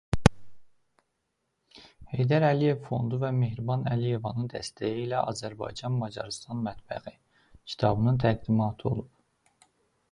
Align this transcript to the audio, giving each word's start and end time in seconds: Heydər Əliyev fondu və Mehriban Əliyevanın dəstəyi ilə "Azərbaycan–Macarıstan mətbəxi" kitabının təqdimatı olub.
Heydər 2.13 2.45
Əliyev 2.47 2.81
fondu 2.87 3.19
və 3.25 3.31
Mehriban 3.43 3.85
Əliyevanın 3.97 4.49
dəstəyi 4.55 5.05
ilə 5.05 5.21
"Azərbaycan–Macarıstan 5.35 6.67
mətbəxi" 6.71 7.17
kitabının 7.73 8.21
təqdimatı 8.27 8.91
olub. 8.95 9.17